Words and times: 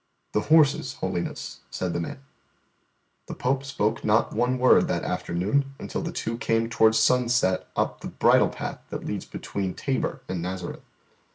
"The 0.31 0.41
horses, 0.49 0.93
Holiness," 0.95 1.59
said 1.69 1.93
the 1.93 1.99
man. 1.99 2.23
The 3.27 3.35
Pope 3.35 3.63
spoke 3.63 4.03
not 4.03 4.33
one 4.33 4.57
word 4.57 4.87
that 4.87 5.03
afternoon, 5.03 5.75
until 5.77 6.01
the 6.01 6.11
two 6.11 6.39
came 6.39 6.69
towards 6.71 6.97
sunset 6.97 7.67
up 7.75 7.99
the 8.01 8.07
bridle 8.07 8.49
path 8.49 8.81
that 8.89 9.05
leads 9.05 9.25
between 9.25 9.75
Thabor 9.75 10.23
and 10.27 10.41
Nazareth. 10.41 10.81